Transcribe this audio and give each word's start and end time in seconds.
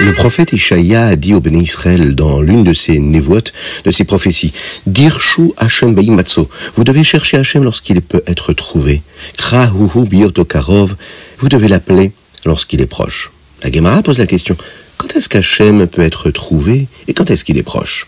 Le 0.00 0.12
prophète 0.14 0.52
Ishaïa 0.52 1.06
a 1.06 1.16
dit 1.16 1.34
au 1.34 1.40
béni 1.40 1.62
Israël 1.62 2.14
dans 2.14 2.40
l'une 2.40 2.62
de 2.64 2.72
ses 2.72 2.98
névotes, 3.00 3.52
de 3.84 3.90
ses 3.90 4.04
prophéties, 4.04 4.52
Dirshu 4.86 5.52
Hashem 5.56 5.94
Matzo, 6.10 6.48
vous 6.76 6.84
devez 6.84 7.04
chercher 7.04 7.38
Hashem 7.38 7.64
lorsqu'il 7.64 8.00
peut 8.02 8.22
être 8.26 8.52
trouvé. 8.52 9.02
Krahuhu 9.38 10.06
Biotokarov, 10.06 10.96
vous 11.38 11.48
devez 11.48 11.68
l'appeler 11.68 12.12
lorsqu'il 12.44 12.80
est 12.80 12.86
proche. 12.86 13.32
La 13.62 13.70
Gemara 13.70 14.02
pose 14.02 14.18
la 14.18 14.26
question, 14.26 14.56
quand 14.96 15.16
est-ce 15.16 15.28
qu'Hachem 15.28 15.86
peut 15.86 16.02
être 16.02 16.30
trouvé 16.30 16.88
et 17.08 17.14
quand 17.14 17.30
est-ce 17.30 17.44
qu'il 17.44 17.56
est 17.58 17.62
proche? 17.62 18.06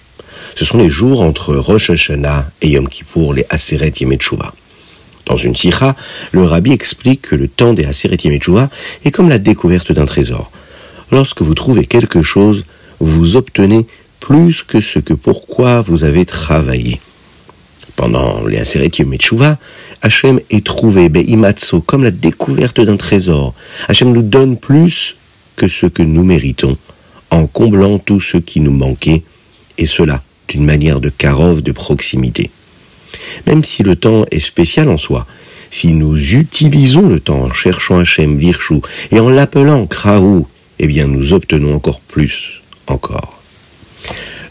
Ce 0.54 0.64
sont 0.64 0.78
les 0.78 0.90
jours 0.90 1.22
entre 1.22 1.54
Rosh 1.54 1.90
Hashanah 1.90 2.50
et 2.60 2.70
Yom 2.70 2.88
Kippour, 2.88 3.34
les 3.34 3.46
Aseret 3.50 3.92
Yom 4.00 4.14
Dans 5.26 5.36
une 5.36 5.56
sikha, 5.56 5.96
le 6.32 6.44
rabbi 6.44 6.72
explique 6.72 7.22
que 7.22 7.36
le 7.36 7.48
temps 7.48 7.72
des 7.72 7.84
Aseret 7.84 8.18
Yom 8.24 8.68
est 9.04 9.10
comme 9.10 9.28
la 9.28 9.38
découverte 9.38 9.92
d'un 9.92 10.06
trésor 10.06 10.50
lorsque 11.12 11.42
vous 11.42 11.54
trouvez 11.54 11.84
quelque 11.84 12.22
chose, 12.22 12.64
vous 12.98 13.36
obtenez 13.36 13.86
plus 14.18 14.64
que 14.64 14.80
ce 14.80 14.98
que 14.98 15.14
pourquoi 15.14 15.80
vous 15.82 16.02
avez 16.02 16.24
travaillé. 16.24 17.00
Pendant 17.94 18.44
les 18.46 18.58
Aseret 18.58 18.90
Metshuva, 19.06 19.58
Hachem 20.00 20.40
est 20.50 20.64
trouvé, 20.64 21.08
Beimatso, 21.08 21.80
comme 21.80 22.02
la 22.02 22.10
découverte 22.10 22.80
d'un 22.80 22.96
trésor. 22.96 23.54
Hachem 23.86 24.12
nous 24.12 24.22
donne 24.22 24.56
plus 24.56 25.16
que 25.54 25.68
ce 25.68 25.86
que 25.86 26.02
nous 26.02 26.24
méritons, 26.24 26.76
en 27.30 27.46
comblant 27.46 27.98
tout 27.98 28.20
ce 28.20 28.38
qui 28.38 28.60
nous 28.60 28.72
manquait, 28.72 29.22
et 29.78 29.86
cela 29.86 30.22
d'une 30.48 30.64
manière 30.64 31.00
de 31.00 31.08
karov, 31.08 31.62
de 31.62 31.72
proximité. 31.72 32.50
Même 33.46 33.64
si 33.64 33.82
le 33.82 33.96
temps 33.96 34.24
est 34.30 34.38
spécial 34.38 34.88
en 34.88 34.98
soi, 34.98 35.26
si 35.70 35.94
nous 35.94 36.16
utilisons 36.16 37.08
le 37.08 37.20
temps 37.20 37.44
en 37.44 37.52
cherchant 37.52 37.98
Hachem 37.98 38.36
Virshu 38.36 38.80
et 39.10 39.20
en 39.20 39.30
l'appelant 39.30 39.86
Kraou, 39.86 40.46
eh 40.78 40.86
bien 40.86 41.06
nous 41.06 41.32
obtenons 41.32 41.74
encore 41.74 42.00
plus, 42.00 42.62
encore. 42.86 43.42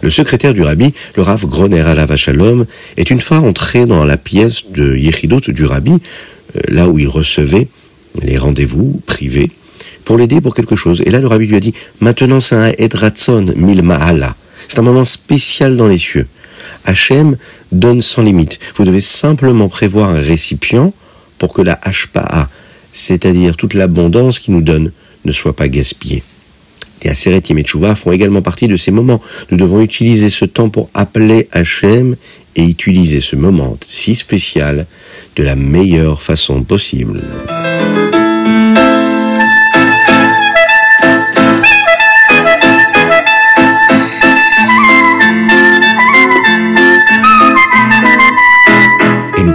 Le 0.01 0.09
secrétaire 0.09 0.55
du 0.55 0.63
rabbi, 0.63 0.93
le 1.15 1.21
Rav 1.21 1.45
Groner 1.45 1.81
Alav 1.81 2.15
Shalom, 2.15 2.65
est 2.97 3.11
une 3.11 3.21
fois 3.21 3.37
entré 3.37 3.85
dans 3.85 4.03
la 4.03 4.17
pièce 4.17 4.63
de 4.71 4.95
Yechidot 4.95 5.41
du 5.49 5.65
rabbi, 5.65 5.91
euh, 5.91 6.59
là 6.69 6.89
où 6.89 6.97
il 6.97 7.07
recevait 7.07 7.67
les 8.19 8.37
rendez-vous 8.37 8.99
privés, 9.05 9.51
pour 10.03 10.17
l'aider 10.17 10.41
pour 10.41 10.55
quelque 10.55 10.75
chose. 10.75 11.03
Et 11.05 11.11
là, 11.11 11.19
le 11.19 11.27
rabbi 11.27 11.45
lui 11.45 11.55
a 11.55 11.59
dit, 11.59 11.75
maintenant 11.99 12.39
c'est 12.39 12.55
un 12.55 12.71
Edratson 12.79 13.53
mil 13.55 13.83
Ma'ala. 13.83 14.35
C'est 14.71 14.79
un 14.79 14.83
moment 14.83 15.03
spécial 15.03 15.75
dans 15.75 15.87
les 15.87 15.97
cieux. 15.97 16.27
Hachem 16.85 17.35
donne 17.73 18.01
sans 18.01 18.21
limite. 18.21 18.57
Vous 18.77 18.85
devez 18.85 19.01
simplement 19.01 19.67
prévoir 19.67 20.11
un 20.11 20.21
récipient 20.21 20.93
pour 21.37 21.51
que 21.51 21.61
la 21.61 21.77
Hashpa'a, 21.83 22.47
c'est-à-dire 22.93 23.57
toute 23.57 23.73
l'abondance 23.73 24.39
qui 24.39 24.49
nous 24.49 24.61
donne, 24.61 24.93
ne 25.25 25.33
soit 25.33 25.57
pas 25.57 25.67
gaspillé. 25.67 26.23
Les 27.03 27.09
Aseret 27.09 27.43
Yemetshuva 27.49 27.95
font 27.95 28.13
également 28.13 28.41
partie 28.41 28.69
de 28.69 28.77
ces 28.77 28.91
moments. 28.91 29.19
Nous 29.51 29.57
devons 29.57 29.81
utiliser 29.81 30.29
ce 30.29 30.45
temps 30.45 30.69
pour 30.69 30.89
appeler 30.93 31.49
Hachem 31.51 32.15
et 32.55 32.63
utiliser 32.63 33.19
ce 33.19 33.35
moment 33.35 33.75
si 33.85 34.15
spécial 34.15 34.87
de 35.35 35.43
la 35.43 35.57
meilleure 35.57 36.21
façon 36.21 36.63
possible. 36.63 37.21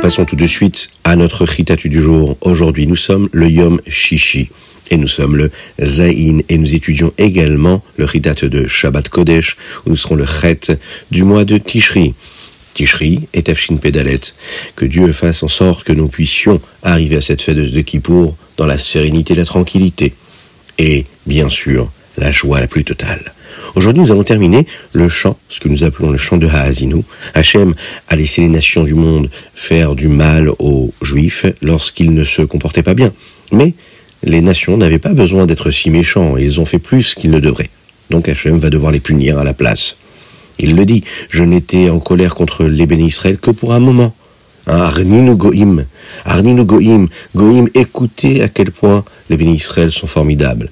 Passons 0.06 0.24
tout 0.24 0.36
de 0.36 0.46
suite 0.46 0.90
à 1.02 1.16
notre 1.16 1.46
chitatu 1.46 1.88
du 1.88 2.00
jour. 2.00 2.36
Aujourd'hui, 2.42 2.86
nous 2.86 2.94
sommes 2.94 3.28
le 3.32 3.50
Yom 3.50 3.80
Shishi. 3.88 4.50
Et 4.92 4.98
nous 4.98 5.08
sommes 5.08 5.34
le 5.34 5.50
Zaïn 5.82 6.42
et 6.48 6.58
nous 6.58 6.76
étudions 6.76 7.12
également 7.18 7.82
le 7.96 8.04
Ridat 8.04 8.34
de 8.34 8.68
Shabbat 8.68 9.08
Kodesh 9.08 9.56
où 9.84 9.90
nous 9.90 9.96
serons 9.96 10.14
le 10.14 10.24
Chet 10.24 10.78
du 11.10 11.24
mois 11.24 11.44
de 11.44 11.58
Tishri. 11.58 12.14
Tishri 12.74 13.22
et 13.34 13.42
Tafshin 13.42 13.78
Pedalet. 13.78 14.20
Que 14.76 14.84
Dieu 14.84 15.12
fasse 15.12 15.42
en 15.42 15.48
sorte 15.48 15.82
que 15.82 15.92
nous 15.92 16.06
puissions 16.06 16.60
arriver 16.84 17.16
à 17.16 17.20
cette 17.20 17.42
fête 17.42 17.56
de 17.56 17.80
Kippour 17.80 18.36
dans 18.58 18.66
la 18.66 18.78
sérénité 18.78 19.34
la 19.34 19.44
tranquillité. 19.44 20.14
Et, 20.78 21.06
bien 21.26 21.48
sûr, 21.48 21.90
la 22.16 22.30
joie 22.30 22.60
la 22.60 22.68
plus 22.68 22.84
totale. 22.84 23.34
Aujourd'hui, 23.76 24.02
nous 24.02 24.10
allons 24.10 24.24
terminer 24.24 24.66
le 24.94 25.06
chant, 25.06 25.36
ce 25.50 25.60
que 25.60 25.68
nous 25.68 25.84
appelons 25.84 26.10
le 26.10 26.16
chant 26.16 26.38
de 26.38 26.46
Haazinu. 26.46 27.02
Hachem 27.34 27.74
a 28.08 28.16
laissé 28.16 28.40
les 28.40 28.48
nations 28.48 28.84
du 28.84 28.94
monde 28.94 29.28
faire 29.54 29.94
du 29.94 30.08
mal 30.08 30.50
aux 30.58 30.94
Juifs 31.02 31.44
lorsqu'ils 31.60 32.14
ne 32.14 32.24
se 32.24 32.40
comportaient 32.40 32.82
pas 32.82 32.94
bien. 32.94 33.12
Mais 33.52 33.74
les 34.22 34.40
nations 34.40 34.78
n'avaient 34.78 34.98
pas 34.98 35.12
besoin 35.12 35.44
d'être 35.44 35.70
si 35.70 35.90
méchants, 35.90 36.38
ils 36.38 36.58
ont 36.58 36.64
fait 36.64 36.78
plus 36.78 37.14
qu'ils 37.14 37.30
ne 37.30 37.38
devraient. 37.38 37.68
Donc 38.08 38.30
Hachem 38.30 38.58
va 38.58 38.70
devoir 38.70 38.92
les 38.92 39.00
punir 39.00 39.38
à 39.38 39.44
la 39.44 39.52
place. 39.52 39.98
Il 40.58 40.74
le 40.74 40.86
dit, 40.86 41.04
je 41.28 41.44
n'étais 41.44 41.90
en 41.90 42.00
colère 42.00 42.34
contre 42.34 42.64
les 42.64 42.86
bénis 42.86 43.08
Israël 43.08 43.36
que 43.36 43.50
pour 43.50 43.74
un 43.74 43.80
moment. 43.80 44.14
Hein, 44.68 44.78
Arninu 44.78 45.36
Goïm, 45.36 45.84
Arninu 46.24 46.64
Goïm, 46.64 47.08
Goïm, 47.36 47.68
écoutez 47.74 48.42
à 48.42 48.48
quel 48.48 48.70
point 48.72 49.04
les 49.28 49.36
bénis 49.36 49.56
Israël 49.56 49.90
sont 49.90 50.06
formidables. 50.06 50.70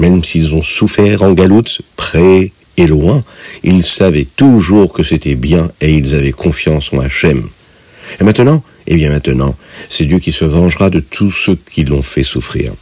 Même 0.00 0.24
s'ils 0.24 0.54
ont 0.54 0.62
souffert 0.62 1.22
en 1.22 1.32
galoute, 1.32 1.82
près 1.96 2.52
et 2.76 2.86
loin, 2.86 3.22
ils 3.62 3.82
savaient 3.82 4.26
toujours 4.36 4.92
que 4.92 5.02
c'était 5.02 5.36
bien 5.36 5.70
et 5.80 5.94
ils 5.94 6.14
avaient 6.14 6.32
confiance 6.32 6.92
en 6.92 6.98
Hachem. 6.98 7.48
Et 8.20 8.24
maintenant, 8.24 8.62
eh 8.86 8.96
bien 8.96 9.10
maintenant, 9.10 9.54
c'est 9.88 10.04
Dieu 10.04 10.18
qui 10.18 10.32
se 10.32 10.44
vengera 10.44 10.90
de 10.90 11.00
tous 11.00 11.30
ceux 11.30 11.56
qui 11.70 11.84
l'ont 11.84 12.02
fait 12.02 12.22
souffrir. 12.22 12.72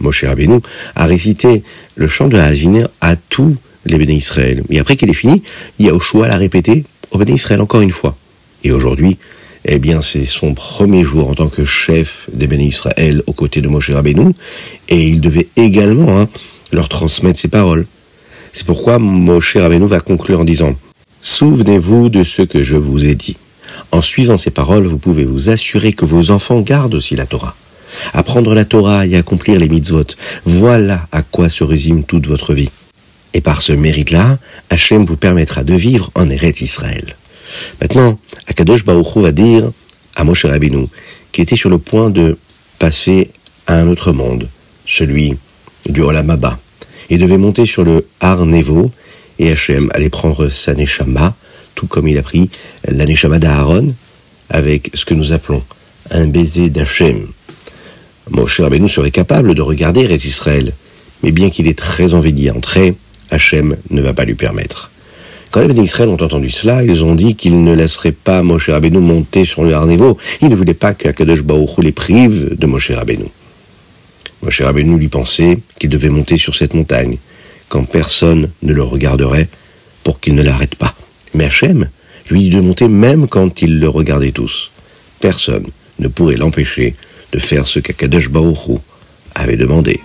Moshe 0.00 0.24
Rabbeinu 0.24 0.60
a 0.94 1.06
récité 1.06 1.62
le 1.96 2.06
chant 2.06 2.28
de 2.28 2.36
Haziner 2.36 2.84
à 3.00 3.16
tous 3.16 3.56
les 3.86 3.98
bénis 3.98 4.16
Israël. 4.16 4.62
Et 4.70 4.78
après 4.78 4.96
qu'il 4.96 5.10
est 5.10 5.14
fini, 5.14 5.42
Yahushua 5.78 6.28
l'a 6.28 6.36
répété 6.36 6.84
au 7.10 7.18
bénis 7.18 7.34
Israël 7.34 7.60
encore 7.60 7.80
une 7.80 7.90
fois. 7.90 8.16
Et 8.62 8.72
aujourd'hui, 8.72 9.18
eh 9.64 9.78
bien, 9.78 10.00
c'est 10.00 10.26
son 10.26 10.54
premier 10.54 11.04
jour 11.04 11.28
en 11.30 11.34
tant 11.34 11.48
que 11.48 11.64
chef 11.64 12.28
des 12.32 12.46
bénis 12.46 12.68
Israël 12.68 13.22
aux 13.26 13.32
côtés 13.32 13.60
de 13.60 13.68
Moshe 13.68 13.90
Rabbeinu, 13.90 14.32
et 14.88 15.08
il 15.08 15.20
devait 15.20 15.48
également 15.56 16.20
hein, 16.20 16.28
leur 16.72 16.88
transmettre 16.88 17.38
ses 17.38 17.48
paroles. 17.48 17.86
C'est 18.52 18.66
pourquoi 18.66 18.98
Moshe 18.98 19.56
Rabbeinu 19.56 19.86
va 19.86 20.00
conclure 20.00 20.40
en 20.40 20.44
disant 20.44 20.74
Souvenez-vous 21.20 22.10
de 22.10 22.22
ce 22.22 22.42
que 22.42 22.62
je 22.62 22.76
vous 22.76 23.06
ai 23.06 23.14
dit. 23.14 23.36
En 23.90 24.02
suivant 24.02 24.36
ces 24.36 24.50
paroles, 24.50 24.86
vous 24.86 24.98
pouvez 24.98 25.24
vous 25.24 25.48
assurer 25.48 25.92
que 25.92 26.04
vos 26.04 26.30
enfants 26.30 26.60
gardent 26.60 26.94
aussi 26.94 27.16
la 27.16 27.26
Torah. 27.26 27.56
Apprendre 28.12 28.54
la 28.54 28.64
Torah 28.64 29.06
et 29.06 29.16
accomplir 29.16 29.58
les 29.58 29.68
mitzvot, 29.68 30.04
voilà 30.44 31.06
à 31.12 31.22
quoi 31.22 31.48
se 31.48 31.64
résume 31.64 32.04
toute 32.04 32.26
votre 32.26 32.52
vie. 32.52 32.70
Et 33.32 33.40
par 33.40 33.62
ce 33.62 33.72
mérite-là, 33.72 34.38
Hachem 34.68 35.04
vous 35.04 35.16
permettra 35.16 35.64
de 35.64 35.74
vivre 35.74 36.10
en 36.14 36.26
Eretz 36.28 36.60
Israël. 36.60 37.16
Maintenant, 37.80 38.18
Akadosh 38.46 38.84
Baruch 38.84 39.16
va 39.16 39.32
dire 39.32 39.70
à 40.16 40.24
Moshe 40.24 40.44
Rabbeinu, 40.44 40.86
qui 41.32 41.42
était 41.42 41.56
sur 41.56 41.70
le 41.70 41.78
point 41.78 42.10
de 42.10 42.36
passer 42.78 43.30
à 43.66 43.76
un 43.78 43.88
autre 43.88 44.12
monde, 44.12 44.48
celui 44.86 45.36
du 45.88 46.02
Olam 46.02 46.38
Il 47.10 47.18
devait 47.18 47.38
monter 47.38 47.66
sur 47.66 47.84
le 47.84 48.06
Har 48.20 48.44
Nevo, 48.46 48.90
et 49.38 49.50
Hachem 49.50 49.90
allait 49.94 50.10
prendre 50.10 50.48
sa 50.48 50.74
Neshama, 50.74 51.34
tout 51.74 51.86
comme 51.86 52.06
il 52.06 52.18
a 52.18 52.22
pris 52.22 52.50
la 52.86 53.04
Neshama 53.04 53.38
d'Aaron, 53.38 53.94
avec 54.50 54.90
ce 54.94 55.04
que 55.04 55.14
nous 55.14 55.32
appelons 55.32 55.62
un 56.10 56.26
baiser 56.26 56.70
d'Hachem. 56.70 57.28
Moshe 58.30 58.60
Rabbeinu 58.60 58.88
serait 58.88 59.10
capable 59.10 59.54
de 59.54 59.62
regarder 59.62 60.02
Israël, 60.02 60.72
mais 61.22 61.32
bien 61.32 61.50
qu'il 61.50 61.66
ait 61.66 61.74
très 61.74 62.14
envie 62.14 62.32
d'y 62.32 62.50
entrer, 62.50 62.94
Hachem 63.30 63.76
ne 63.90 64.02
va 64.02 64.12
pas 64.12 64.24
lui 64.24 64.34
permettre. 64.34 64.90
Quand 65.54 65.60
les 65.60 65.68
bénis 65.68 65.84
Israël 65.84 66.08
ont 66.08 66.20
entendu 66.20 66.50
cela, 66.50 66.82
ils 66.82 67.04
ont 67.04 67.14
dit 67.14 67.36
qu'ils 67.36 67.62
ne 67.62 67.72
laisseraient 67.72 68.10
pas 68.10 68.42
Moshe 68.42 68.70
Rabbeinu 68.70 68.98
monter 68.98 69.44
sur 69.44 69.62
le 69.62 69.72
Harnevo. 69.72 70.18
Ils 70.42 70.48
ne 70.48 70.56
voulaient 70.56 70.74
pas 70.74 70.94
qu'Akadosh 70.94 71.44
Baruch 71.44 71.78
les 71.78 71.92
prive 71.92 72.56
de 72.58 72.66
Moshe 72.66 72.90
Rabbeinu. 72.90 73.26
Moshe 74.42 74.62
Rabbeinu 74.62 74.98
lui 74.98 75.06
pensait 75.06 75.60
qu'il 75.78 75.90
devait 75.90 76.08
monter 76.08 76.38
sur 76.38 76.56
cette 76.56 76.74
montagne, 76.74 77.18
quand 77.68 77.84
personne 77.84 78.50
ne 78.64 78.72
le 78.72 78.82
regarderait, 78.82 79.46
pour 80.02 80.18
qu'il 80.18 80.34
ne 80.34 80.42
l'arrête 80.42 80.74
pas. 80.74 80.92
Mais 81.34 81.44
Hachem 81.44 81.88
lui 82.30 82.40
dit 82.40 82.50
de 82.50 82.60
monter 82.60 82.88
même 82.88 83.28
quand 83.28 83.62
ils 83.62 83.78
le 83.78 83.88
regardaient 83.88 84.32
tous. 84.32 84.72
Personne 85.20 85.68
ne 86.00 86.08
pourrait 86.08 86.34
l'empêcher 86.34 86.96
de 87.30 87.38
faire 87.38 87.64
ce 87.64 87.78
qu'Akadosh 87.78 88.28
Baruch 88.28 88.80
avait 89.36 89.56
demandé. 89.56 90.00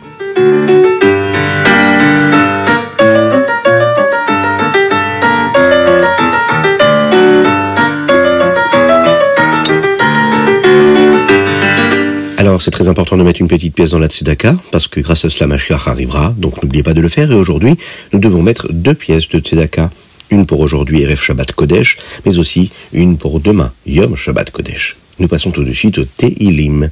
C'est 12.59 12.71
très 12.71 12.89
important 12.89 13.15
de 13.15 13.23
mettre 13.23 13.39
une 13.41 13.47
petite 13.47 13.73
pièce 13.73 13.91
dans 13.91 14.00
la 14.00 14.07
tzedaka, 14.07 14.57
parce 14.71 14.88
que 14.88 15.00
grâce 15.00 15.23
à 15.23 15.29
cela 15.29 15.47
Mashiach 15.47 15.88
arrivera, 15.88 16.35
donc 16.38 16.61
n'oubliez 16.61 16.83
pas 16.83 16.94
de 16.94 17.01
le 17.01 17.07
faire. 17.07 17.31
Et 17.31 17.35
aujourd'hui, 17.35 17.75
nous 18.11 18.19
devons 18.19 18.41
mettre 18.41 18.71
deux 18.71 18.94
pièces 18.94 19.29
de 19.29 19.39
tzedaka 19.39 19.89
une 20.31 20.45
pour 20.45 20.59
aujourd'hui, 20.59 21.01
Erev 21.01 21.19
Shabbat 21.19 21.53
Kodesh, 21.53 21.97
mais 22.25 22.38
aussi 22.38 22.71
une 22.94 23.17
pour 23.17 23.39
demain, 23.39 23.71
Yom 23.85 24.15
Shabbat 24.15 24.51
Kodesh. 24.51 24.97
Nous 25.17 25.27
passons 25.27 25.51
tout 25.51 25.63
de 25.63 25.73
suite 25.73 25.97
au 25.97 26.06
Teilim. 26.06 26.89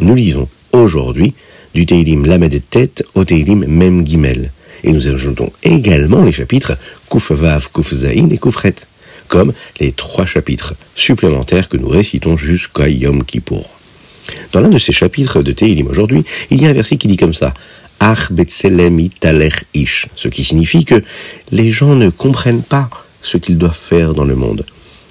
Nous 0.00 0.14
lisons 0.14 0.48
aujourd'hui 0.72 1.34
du 1.74 1.84
Teilim 1.84 2.24
Lamed 2.26 2.62
Tet 2.70 3.04
au 3.14 3.24
Teilim 3.24 3.66
Mem 3.66 4.06
Gimel. 4.06 4.52
Et 4.84 4.92
nous 4.92 5.08
ajoutons 5.08 5.50
également 5.62 6.22
les 6.22 6.32
chapitres 6.32 6.76
Kuf 7.10 7.32
Vav, 7.32 7.68
et 8.04 8.38
Kufret, 8.38 8.74
comme 9.26 9.52
les 9.80 9.92
trois 9.92 10.26
chapitres 10.26 10.74
supplémentaires 10.94 11.68
que 11.68 11.76
nous 11.76 11.88
récitons 11.88 12.36
jusqu'à 12.36 12.88
Yom 12.88 13.24
Kippour. 13.24 13.75
Dans 14.52 14.60
l'un 14.60 14.68
de 14.68 14.78
ces 14.78 14.92
chapitres 14.92 15.42
de 15.42 15.52
Teilim 15.52 15.88
aujourd'hui, 15.88 16.24
il 16.50 16.60
y 16.60 16.66
a 16.66 16.70
un 16.70 16.72
verset 16.72 16.96
qui 16.96 17.08
dit 17.08 17.16
comme 17.16 17.34
ça 17.34 17.54
Ach 18.00 18.30
ish, 19.74 20.06
ce 20.14 20.28
qui 20.28 20.44
signifie 20.44 20.84
que 20.84 21.02
les 21.50 21.72
gens 21.72 21.94
ne 21.94 22.10
comprennent 22.10 22.62
pas 22.62 22.90
ce 23.22 23.38
qu'ils 23.38 23.58
doivent 23.58 23.76
faire 23.76 24.14
dans 24.14 24.24
le 24.24 24.36
monde. 24.36 24.64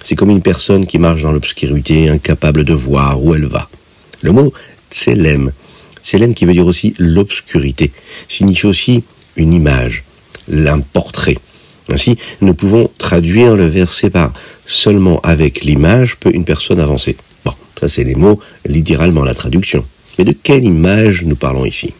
C'est 0.03 0.15
comme 0.15 0.29
une 0.29 0.41
personne 0.41 0.85
qui 0.85 0.99
marche 0.99 1.23
dans 1.23 1.31
l'obscurité, 1.31 2.09
incapable 2.09 2.63
de 2.63 2.73
voir 2.73 3.23
où 3.23 3.33
elle 3.33 3.47
va. 3.47 3.69
Le 4.21 4.31
mot 4.31 4.53
tselem, 4.91 5.51
tselem 6.01 6.35
qui 6.35 6.45
veut 6.45 6.53
dire 6.53 6.67
aussi 6.67 6.93
l'obscurité, 6.99 7.91
signifie 8.27 8.67
aussi 8.67 9.03
une 9.35 9.53
image, 9.53 10.03
un 10.51 10.79
portrait. 10.79 11.37
Ainsi, 11.89 12.17
nous 12.41 12.53
pouvons 12.53 12.89
traduire 12.97 13.55
le 13.55 13.67
verset 13.67 14.09
par 14.09 14.31
seulement 14.65 15.19
avec 15.21 15.63
l'image 15.63 16.17
peut 16.17 16.33
une 16.33 16.45
personne 16.45 16.79
avancer. 16.79 17.15
Ça 17.79 17.89
c'est 17.89 18.03
les 18.03 18.15
mots, 18.15 18.39
littéralement 18.65 19.23
la 19.23 19.33
traduction. 19.33 19.85
Mais 20.17 20.25
de 20.25 20.31
quelle 20.31 20.63
image 20.63 21.23
nous 21.25 21.35
parlons 21.35 21.65
ici? 21.65 21.93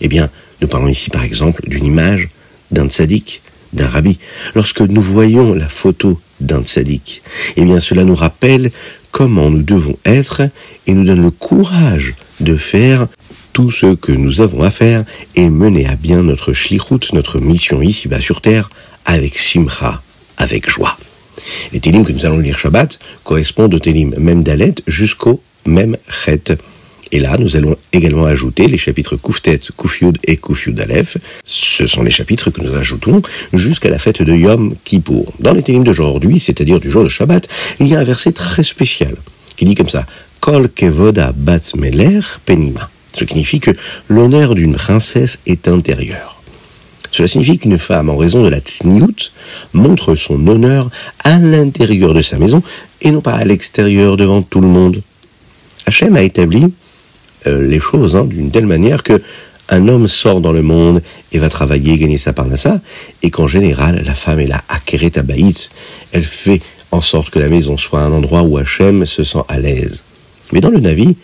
Eh 0.00 0.08
bien, 0.08 0.30
nous 0.60 0.68
parlons 0.68 0.88
ici 0.88 1.10
par 1.10 1.24
exemple 1.24 1.62
d'une 1.68 1.84
image 1.84 2.28
d'un 2.70 2.88
tzaddik, 2.88 3.42
d'un 3.72 3.86
rabbi. 3.86 4.18
Lorsque 4.54 4.80
nous 4.80 5.02
voyons 5.02 5.54
la 5.54 5.68
photo 5.68 6.20
d'un 6.40 6.62
tzaddik, 6.62 7.22
eh 7.56 7.64
bien 7.64 7.80
cela 7.80 8.04
nous 8.04 8.14
rappelle 8.14 8.70
comment 9.10 9.50
nous 9.50 9.62
devons 9.62 9.96
être 10.04 10.42
et 10.86 10.94
nous 10.94 11.04
donne 11.04 11.22
le 11.22 11.30
courage 11.30 12.14
de 12.40 12.56
faire 12.56 13.06
tout 13.52 13.70
ce 13.70 13.94
que 13.94 14.12
nous 14.12 14.42
avons 14.42 14.62
à 14.62 14.70
faire 14.70 15.04
et 15.34 15.48
mener 15.48 15.86
à 15.86 15.96
bien 15.96 16.22
notre 16.22 16.52
shlichut, 16.52 17.14
notre 17.14 17.40
mission 17.40 17.80
ici-bas 17.80 18.20
sur 18.20 18.42
terre, 18.42 18.68
avec 19.06 19.38
simcha, 19.38 20.02
avec 20.36 20.68
joie. 20.68 20.98
Les 21.72 21.80
télim 21.80 22.04
que 22.04 22.12
nous 22.12 22.26
allons 22.26 22.38
lire 22.38 22.58
Shabbat 22.58 22.98
correspondent 23.24 23.74
au 23.74 23.78
télim 23.78 24.14
même 24.18 24.42
d'Alet 24.42 24.74
jusqu'au 24.86 25.40
même 25.66 25.96
chet. 26.08 26.56
Et 27.12 27.20
là, 27.20 27.36
nous 27.38 27.56
allons 27.56 27.76
également 27.92 28.24
ajouter 28.24 28.66
les 28.66 28.78
chapitres 28.78 29.16
Kouftet, 29.16 29.60
Koufyud 29.76 30.18
et 30.24 30.36
Koufyud 30.36 30.80
Aleph. 30.80 31.18
Ce 31.44 31.86
sont 31.86 32.02
les 32.02 32.10
chapitres 32.10 32.50
que 32.50 32.60
nous 32.60 32.74
ajoutons 32.74 33.22
jusqu'à 33.52 33.90
la 33.90 33.98
fête 33.98 34.22
de 34.22 34.34
Yom 34.34 34.74
Kippour. 34.84 35.32
Dans 35.38 35.54
les 35.54 35.62
télim 35.62 35.84
d'aujourd'hui, 35.84 36.40
c'est-à-dire 36.40 36.80
du 36.80 36.90
jour 36.90 37.04
de 37.04 37.08
Shabbat, 37.08 37.48
il 37.78 37.86
y 37.86 37.94
a 37.94 38.00
un 38.00 38.04
verset 38.04 38.32
très 38.32 38.64
spécial 38.64 39.14
qui 39.56 39.64
dit 39.64 39.74
comme 39.74 39.88
ça 39.88 40.04
Kol 40.40 40.68
kevoda 40.68 41.32
bat 41.32 41.60
penima. 42.44 42.90
Ce 43.14 43.24
qui 43.24 43.32
signifie 43.32 43.60
que 43.60 43.70
l'honneur 44.08 44.54
d'une 44.54 44.74
princesse 44.74 45.38
est 45.46 45.68
intérieur. 45.68 46.35
Cela 47.10 47.28
signifie 47.28 47.58
qu'une 47.58 47.78
femme, 47.78 48.08
en 48.08 48.16
raison 48.16 48.42
de 48.42 48.48
la 48.48 48.58
tsniout, 48.58 49.32
montre 49.72 50.14
son 50.14 50.46
honneur 50.46 50.90
à 51.24 51.38
l'intérieur 51.38 52.14
de 52.14 52.22
sa 52.22 52.38
maison 52.38 52.62
et 53.00 53.10
non 53.10 53.20
pas 53.20 53.34
à 53.34 53.44
l'extérieur 53.44 54.16
devant 54.16 54.42
tout 54.42 54.60
le 54.60 54.68
monde. 54.68 55.02
Hachem 55.86 56.16
a 56.16 56.22
établi 56.22 56.72
euh, 57.46 57.66
les 57.66 57.78
choses 57.80 58.16
hein, 58.16 58.24
d'une 58.24 58.50
telle 58.50 58.66
manière 58.66 59.02
que 59.02 59.22
un 59.68 59.88
homme 59.88 60.08
sort 60.08 60.40
dans 60.40 60.52
le 60.52 60.62
monde 60.62 61.02
et 61.32 61.38
va 61.38 61.48
travailler, 61.48 61.98
gagner 61.98 62.18
sa 62.18 62.32
parnassa, 62.32 62.80
et 63.22 63.30
qu'en 63.30 63.48
général, 63.48 64.02
la 64.04 64.14
femme 64.14 64.40
est 64.40 64.46
la 64.46 64.62
akeret 64.68 65.18
abaït. 65.18 65.70
Elle 66.12 66.22
fait 66.22 66.60
en 66.92 67.02
sorte 67.02 67.30
que 67.30 67.38
la 67.38 67.48
maison 67.48 67.76
soit 67.76 68.00
un 68.00 68.12
endroit 68.12 68.42
où 68.42 68.58
Hachem 68.58 69.04
se 69.06 69.24
sent 69.24 69.42
à 69.48 69.58
l'aise. 69.58 70.04
Mais 70.52 70.60
dans 70.60 70.70
le 70.70 70.78
Navi, 70.78 71.16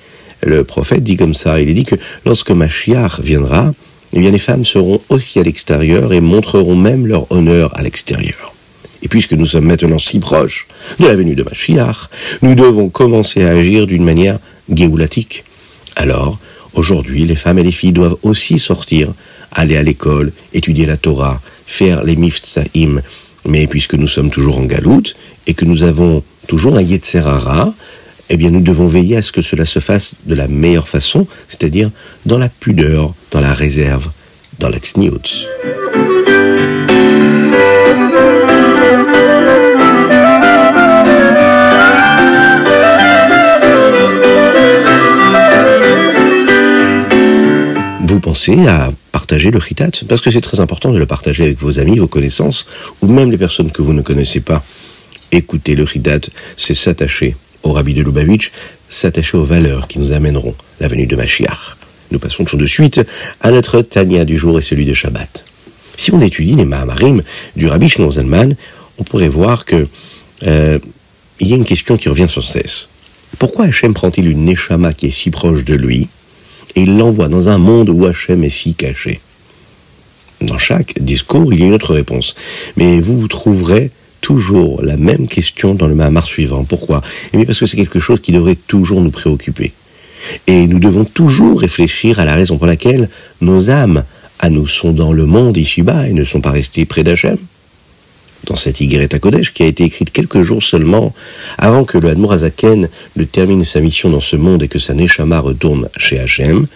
le 0.44 0.64
prophète 0.64 1.04
dit 1.04 1.16
comme 1.16 1.34
ça, 1.34 1.60
il 1.60 1.72
dit 1.72 1.84
que 1.84 1.94
lorsque 2.26 2.50
Mashiach 2.50 3.20
viendra, 3.20 3.72
eh 4.14 4.30
les 4.30 4.38
femmes 4.38 4.64
seront 4.64 5.00
aussi 5.08 5.38
à 5.38 5.42
l'extérieur 5.42 6.12
et 6.12 6.20
montreront 6.20 6.76
même 6.76 7.06
leur 7.06 7.30
honneur 7.32 7.76
à 7.78 7.82
l'extérieur. 7.82 8.52
Et 9.02 9.08
puisque 9.08 9.32
nous 9.32 9.46
sommes 9.46 9.66
maintenant 9.66 9.98
si 9.98 10.20
proches 10.20 10.68
de 11.00 11.06
la 11.06 11.16
venue 11.16 11.34
de 11.34 11.42
Mashiach, 11.42 12.08
nous 12.42 12.54
devons 12.54 12.88
commencer 12.88 13.42
à 13.42 13.50
agir 13.50 13.86
d'une 13.86 14.04
manière 14.04 14.38
géoulatique. 14.72 15.44
Alors, 15.96 16.38
aujourd'hui, 16.74 17.24
les 17.24 17.36
femmes 17.36 17.58
et 17.58 17.64
les 17.64 17.72
filles 17.72 17.92
doivent 17.92 18.16
aussi 18.22 18.58
sortir, 18.58 19.12
aller 19.50 19.76
à 19.76 19.82
l'école, 19.82 20.32
étudier 20.52 20.86
la 20.86 20.96
Torah, 20.96 21.40
faire 21.66 22.04
les 22.04 22.16
miftsaim. 22.16 23.02
Mais 23.46 23.66
puisque 23.66 23.94
nous 23.94 24.06
sommes 24.06 24.30
toujours 24.30 24.58
en 24.58 24.64
galoute 24.64 25.16
et 25.46 25.54
que 25.54 25.64
nous 25.64 25.82
avons 25.82 26.22
toujours 26.46 26.76
un 26.76 26.82
Yetzerara, 26.82 27.74
eh 28.32 28.38
bien 28.38 28.50
nous 28.50 28.62
devons 28.62 28.86
veiller 28.86 29.18
à 29.18 29.22
ce 29.22 29.30
que 29.30 29.42
cela 29.42 29.66
se 29.66 29.78
fasse 29.78 30.14
de 30.24 30.34
la 30.34 30.48
meilleure 30.48 30.88
façon, 30.88 31.26
c'est-à-dire 31.48 31.90
dans 32.24 32.38
la 32.38 32.48
pudeur, 32.48 33.14
dans 33.30 33.42
la 33.42 33.52
réserve, 33.52 34.10
dans 34.58 34.70
tsniout. 34.70 35.20
Vous 48.00 48.20
pensez 48.20 48.66
à 48.66 48.92
partager 49.12 49.50
le 49.50 49.60
chitat 49.60 49.90
Parce 50.08 50.22
que 50.22 50.30
c'est 50.30 50.40
très 50.40 50.60
important 50.60 50.90
de 50.90 50.98
le 50.98 51.04
partager 51.04 51.44
avec 51.44 51.58
vos 51.58 51.78
amis, 51.78 51.98
vos 51.98 52.08
connaissances, 52.08 52.64
ou 53.02 53.08
même 53.08 53.30
les 53.30 53.36
personnes 53.36 53.70
que 53.70 53.82
vous 53.82 53.92
ne 53.92 54.00
connaissez 54.00 54.40
pas. 54.40 54.64
Écouter 55.32 55.74
le 55.74 55.84
chitat, 55.84 56.20
c'est 56.56 56.74
s'attacher 56.74 57.36
au 57.62 57.72
rabbi 57.72 57.94
de 57.94 58.02
Lubavitch, 58.02 58.52
s'attacher 58.88 59.36
aux 59.36 59.44
valeurs 59.44 59.88
qui 59.88 59.98
nous 59.98 60.12
amèneront 60.12 60.54
la 60.80 60.88
venue 60.88 61.06
de 61.06 61.16
Mashiach. 61.16 61.76
Nous 62.10 62.18
passons 62.18 62.44
tout 62.44 62.56
de 62.56 62.66
suite 62.66 63.00
à 63.40 63.50
notre 63.50 63.80
Tania 63.80 64.24
du 64.24 64.36
jour 64.36 64.58
et 64.58 64.62
celui 64.62 64.84
de 64.84 64.94
Shabbat. 64.94 65.44
Si 65.96 66.12
on 66.12 66.20
étudie 66.20 66.56
les 66.56 66.64
Mahamarim 66.64 67.22
du 67.56 67.66
rabbi 67.66 67.88
Shlomo 67.88 68.12
on 68.98 69.04
pourrait 69.04 69.28
voir 69.28 69.64
que 69.64 69.86
euh, 70.46 70.78
il 71.40 71.48
y 71.48 71.52
a 71.52 71.56
une 71.56 71.64
question 71.64 71.96
qui 71.96 72.08
revient 72.08 72.28
sans 72.28 72.42
cesse. 72.42 72.88
Pourquoi 73.38 73.66
Hachem 73.66 73.94
prend-il 73.94 74.28
une 74.28 74.44
Neshama 74.44 74.92
qui 74.92 75.06
est 75.06 75.10
si 75.10 75.30
proche 75.30 75.64
de 75.64 75.74
lui 75.74 76.08
et 76.74 76.82
il 76.82 76.96
l'envoie 76.96 77.28
dans 77.28 77.48
un 77.48 77.58
monde 77.58 77.88
où 77.88 78.04
Hachem 78.06 78.44
est 78.44 78.50
si 78.50 78.74
caché? 78.74 79.20
Dans 80.40 80.58
chaque 80.58 81.00
discours, 81.00 81.52
il 81.52 81.60
y 81.60 81.62
a 81.62 81.66
une 81.66 81.74
autre 81.74 81.94
réponse. 81.94 82.34
Mais 82.76 83.00
vous 83.00 83.28
trouverez 83.28 83.90
toujours 84.22 84.80
la 84.82 84.96
même 84.96 85.28
question 85.28 85.74
dans 85.74 85.86
le 85.86 85.94
Mahamar 85.94 86.24
suivant. 86.24 86.64
Pourquoi? 86.64 87.02
Eh 87.32 87.36
bien 87.36 87.44
parce 87.44 87.58
que 87.58 87.66
c'est 87.66 87.76
quelque 87.76 88.00
chose 88.00 88.22
qui 88.22 88.32
devrait 88.32 88.56
toujours 88.56 89.02
nous 89.02 89.10
préoccuper. 89.10 89.72
Et 90.46 90.66
nous 90.66 90.78
devons 90.78 91.04
toujours 91.04 91.60
réfléchir 91.60 92.18
à 92.18 92.24
la 92.24 92.34
raison 92.34 92.56
pour 92.56 92.66
laquelle 92.66 93.10
nos 93.42 93.68
âmes 93.68 94.04
à 94.38 94.48
nous 94.48 94.66
sont 94.66 94.92
dans 94.92 95.12
le 95.12 95.26
monde 95.26 95.56
ici-bas 95.58 96.08
et 96.08 96.12
ne 96.14 96.24
sont 96.24 96.40
pas 96.40 96.52
restées 96.52 96.86
près 96.86 97.04
d'Hachem. 97.04 97.36
Dans 98.46 98.56
cette 98.56 98.80
à 98.80 99.18
Kodesh, 99.18 99.52
qui 99.52 99.62
a 99.62 99.66
été 99.66 99.84
écrite 99.84 100.10
quelques 100.10 100.42
jours 100.42 100.64
seulement 100.64 101.14
avant 101.58 101.84
que 101.84 101.98
le 101.98 102.08
Hadmour 102.08 102.32
Azaken 102.32 102.88
ne 103.16 103.24
termine 103.24 103.62
sa 103.62 103.80
mission 103.80 104.10
dans 104.10 104.20
ce 104.20 104.34
monde 104.36 104.64
et 104.64 104.68
que 104.68 104.80
sa 104.80 104.94
Neshama 104.94 105.38
retourne 105.38 105.88
chez 105.96 106.18
Hachem, 106.18 106.66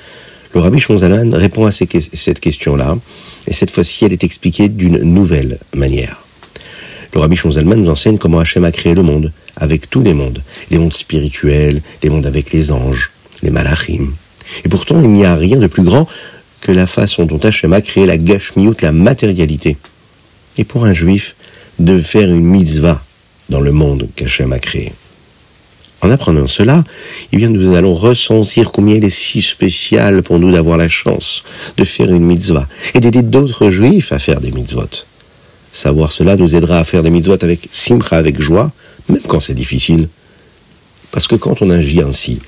le 0.54 0.60
Rabbi 0.60 0.78
Shonzalan 0.78 1.32
répond 1.32 1.66
à 1.66 1.72
cette 1.72 2.40
question-là, 2.40 2.96
et 3.48 3.52
cette 3.52 3.70
fois-ci 3.70 4.04
elle 4.04 4.12
est 4.12 4.24
expliquée 4.24 4.68
d'une 4.68 4.98
nouvelle 4.98 5.58
manière. 5.74 6.25
Le 7.16 7.22
Rabbi 7.22 7.34
Shonzalman 7.34 7.76
nous 7.76 7.90
enseigne 7.90 8.18
comment 8.18 8.40
Hachem 8.40 8.64
a 8.64 8.70
créé 8.70 8.92
le 8.92 9.02
monde, 9.02 9.32
avec 9.56 9.88
tous 9.88 10.02
les 10.02 10.12
mondes, 10.12 10.42
les 10.70 10.76
mondes 10.76 10.92
spirituels, 10.92 11.80
les 12.02 12.10
mondes 12.10 12.26
avec 12.26 12.52
les 12.52 12.70
anges, 12.70 13.10
les 13.42 13.48
malachim. 13.48 14.12
Et 14.66 14.68
pourtant, 14.68 15.00
il 15.00 15.08
n'y 15.08 15.24
a 15.24 15.34
rien 15.34 15.56
de 15.56 15.66
plus 15.66 15.82
grand 15.82 16.06
que 16.60 16.72
la 16.72 16.86
façon 16.86 17.24
dont 17.24 17.38
Hachem 17.38 17.72
a 17.72 17.80
créé 17.80 18.04
la 18.04 18.18
gashmiout, 18.18 18.74
la 18.82 18.92
matérialité. 18.92 19.78
Et 20.58 20.64
pour 20.64 20.84
un 20.84 20.92
juif, 20.92 21.36
de 21.78 21.98
faire 22.00 22.28
une 22.28 22.44
mitzvah 22.44 23.02
dans 23.48 23.62
le 23.62 23.72
monde 23.72 24.08
qu'Hachem 24.14 24.52
a 24.52 24.58
créé. 24.58 24.92
En 26.02 26.10
apprenant 26.10 26.46
cela, 26.46 26.84
eh 27.32 27.38
bien, 27.38 27.48
nous 27.48 27.74
allons 27.74 27.94
ressentir 27.94 28.72
combien 28.72 28.96
il 28.96 29.04
est 29.04 29.08
si 29.08 29.40
spécial 29.40 30.22
pour 30.22 30.38
nous 30.38 30.52
d'avoir 30.52 30.76
la 30.76 30.90
chance 30.90 31.44
de 31.78 31.84
faire 31.84 32.12
une 32.12 32.26
mitzvah 32.26 32.68
et 32.92 33.00
d'aider 33.00 33.22
d'autres 33.22 33.70
juifs 33.70 34.12
à 34.12 34.18
faire 34.18 34.42
des 34.42 34.52
mitzvot. 34.52 35.06
Savoir 35.76 36.10
cela 36.10 36.36
nous 36.36 36.56
aidera 36.56 36.78
à 36.78 36.84
faire 36.84 37.02
des 37.02 37.10
mitzvot 37.10 37.36
avec 37.42 37.68
simcha, 37.70 38.16
avec 38.16 38.40
joie, 38.40 38.72
même 39.10 39.20
quand 39.28 39.40
c'est 39.40 39.52
difficile. 39.52 40.08
Parce 41.10 41.28
que 41.28 41.34
quand 41.34 41.60
on 41.60 41.68
agit 41.68 42.00
ainsi, 42.00 42.38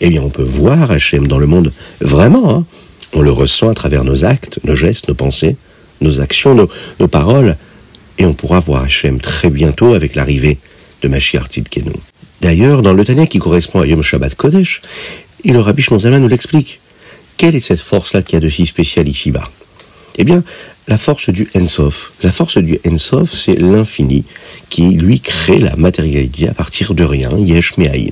eh 0.00 0.08
bien 0.08 0.22
on 0.22 0.30
peut 0.30 0.42
voir 0.42 0.90
Hachem 0.90 1.26
dans 1.26 1.38
le 1.38 1.46
monde 1.46 1.74
vraiment. 2.00 2.56
Hein. 2.56 2.64
On 3.12 3.20
le 3.20 3.30
ressent 3.30 3.68
à 3.68 3.74
travers 3.74 4.02
nos 4.02 4.24
actes, 4.24 4.60
nos 4.64 4.76
gestes, 4.76 5.08
nos 5.08 5.14
pensées, 5.14 5.56
nos 6.00 6.22
actions, 6.22 6.54
nos, 6.54 7.08
paroles. 7.08 7.58
Et 8.16 8.24
on 8.24 8.32
pourra 8.32 8.60
voir 8.60 8.84
Hachem 8.84 9.20
très 9.20 9.50
bientôt 9.50 9.92
avec 9.92 10.14
l'arrivée 10.14 10.56
de 11.02 11.08
Mashiach 11.08 11.48
Tzidkenu. 11.48 11.92
D'ailleurs, 12.40 12.80
dans 12.80 12.94
le 12.94 13.04
Tanya 13.04 13.26
qui 13.26 13.40
correspond 13.40 13.80
à 13.80 13.86
Yom 13.86 14.02
Shabbat 14.02 14.34
Kodesh, 14.36 14.80
et 15.44 15.52
le 15.52 15.60
Rabbi 15.60 15.84
nous 15.90 16.28
l'explique. 16.28 16.80
Quelle 17.36 17.56
est 17.56 17.60
cette 17.60 17.82
force-là 17.82 18.22
qui 18.22 18.36
a 18.36 18.40
de 18.40 18.48
si 18.48 18.64
spécial 18.64 19.06
ici-bas? 19.06 19.50
Eh 20.20 20.24
bien, 20.24 20.44
la 20.86 20.98
force 20.98 21.30
du 21.30 21.48
Ensof, 21.56 22.12
la 22.22 22.30
force 22.30 22.58
du 22.58 22.78
Ensof, 22.86 23.32
c'est 23.32 23.58
l'infini 23.58 24.24
qui, 24.68 24.90
lui, 24.90 25.18
crée 25.18 25.58
la 25.58 25.76
matérialité 25.76 26.46
à 26.46 26.52
partir 26.52 26.92
de 26.92 27.02
rien, 27.04 27.30
Yesh 27.38 27.78
Me'ayin. 27.78 28.10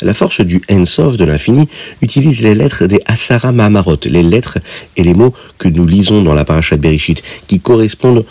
La 0.00 0.14
force 0.14 0.42
du 0.42 0.62
Ensof 0.70 1.16
de 1.16 1.24
l'infini 1.24 1.68
utilise 2.02 2.40
les 2.42 2.54
lettres 2.54 2.86
des 2.86 3.00
Asara 3.04 3.50
Mahamarot, 3.50 3.98
les 4.04 4.22
lettres 4.22 4.58
et 4.96 5.02
les 5.02 5.12
mots 5.12 5.34
que 5.58 5.66
nous 5.66 5.86
lisons 5.86 6.22
dans 6.22 6.34
la 6.34 6.44
parashat 6.44 6.76
Bereshit, 6.76 7.20
qui 7.48 7.58
correspondent 7.58 8.24